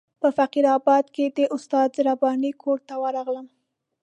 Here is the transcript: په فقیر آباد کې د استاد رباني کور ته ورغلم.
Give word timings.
په 0.21 0.27
فقیر 0.37 0.65
آباد 0.77 1.05
کې 1.15 1.25
د 1.37 1.39
استاد 1.55 1.89
رباني 2.07 2.51
کور 2.61 2.79
ته 2.87 2.95
ورغلم. 3.03 3.47